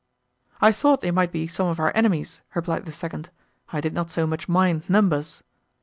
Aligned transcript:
"I 0.61 0.71
thought 0.71 1.01
they 1.01 1.11
might 1.11 1.31
be 1.31 1.45
some 1.45 1.67
of 1.67 1.79
our 1.79 1.91
enemies," 1.93 2.41
replied 2.55 2.85
the 2.85 2.91
second, 2.91 3.29
"I 3.71 3.81
did 3.81 3.93
not 3.93 4.09
so 4.09 4.25
much 4.25 4.49
mind 4.49 4.89
numbers." 4.89 5.43